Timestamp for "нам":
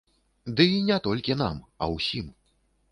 1.45-1.61